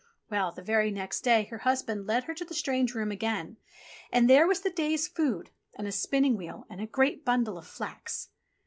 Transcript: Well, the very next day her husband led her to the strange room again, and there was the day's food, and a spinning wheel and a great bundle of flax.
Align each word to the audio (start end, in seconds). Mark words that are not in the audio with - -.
Well, 0.31 0.51
the 0.51 0.63
very 0.63 0.89
next 0.89 1.21
day 1.21 1.43
her 1.51 1.59
husband 1.59 2.07
led 2.07 2.23
her 2.23 2.33
to 2.33 2.43
the 2.43 2.55
strange 2.55 2.95
room 2.95 3.11
again, 3.11 3.57
and 4.11 4.27
there 4.27 4.47
was 4.47 4.61
the 4.61 4.71
day's 4.71 5.07
food, 5.07 5.51
and 5.75 5.85
a 5.85 5.91
spinning 5.91 6.35
wheel 6.37 6.65
and 6.71 6.81
a 6.81 6.87
great 6.87 7.23
bundle 7.23 7.55
of 7.55 7.67
flax. 7.67 8.29